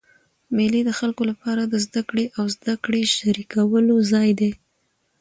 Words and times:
مېلې 0.55 0.81
د 0.85 0.91
خلکو 0.99 1.21
له 1.29 1.33
پاره 1.41 1.63
د 1.67 1.75
زدهکړي 1.85 2.25
او 2.37 2.43
زدهکړي 2.55 3.01
شریکولو 3.15 3.95
ځای 4.11 4.29
دئ. 4.39 4.51